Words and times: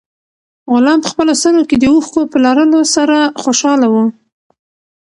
غلام 0.73 0.99
په 1.03 1.07
خپلو 1.11 1.31
سترګو 1.41 1.63
کې 1.69 1.77
د 1.79 1.85
اوښکو 1.93 2.21
په 2.31 2.37
لرلو 2.45 2.81
سره 2.95 3.17
خوشاله 3.41 3.87
و. 3.89 3.95